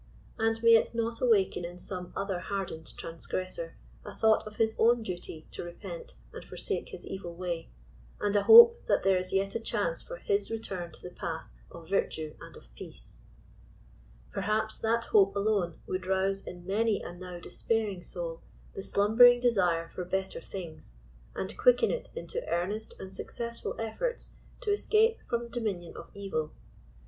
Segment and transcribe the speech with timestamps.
[0.39, 5.03] And may it not awaken in some other hardened transgressor a thought of his own
[5.03, 7.69] duty to repent and forsake his evil way,
[8.19, 11.51] and a hope that there is yet a chance for his return to the path
[11.69, 13.21] of virtue and of peace T
[14.31, 18.41] Perhaps that hope alone would rouse in many a now despairing soul
[18.73, 20.95] the slumbering desire for better things,
[21.35, 24.29] and quicken it into earnest and success ful efforts
[24.61, 26.53] to escape from the dominion of evil.